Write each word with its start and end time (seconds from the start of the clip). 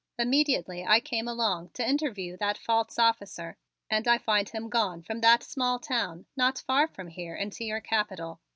Immediately 0.17 0.83
I 0.83 0.99
came 0.99 1.27
alone 1.27 1.69
to 1.75 1.87
interview 1.87 2.35
that 2.37 2.57
false 2.57 2.97
officer 2.97 3.55
and 3.87 4.07
I 4.07 4.17
find 4.17 4.49
him 4.49 4.67
gone 4.67 5.03
from 5.03 5.21
that 5.21 5.43
small 5.43 5.77
town 5.77 6.25
not 6.35 6.57
far 6.65 6.87
from 6.87 7.09
here 7.09 7.35
into 7.35 7.63
your 7.63 7.81
Capital. 7.81 8.41